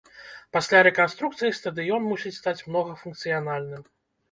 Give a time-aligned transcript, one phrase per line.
[0.55, 3.89] Пасля рэканструкцыі стадыён мусіць стаць многафункцыянальным.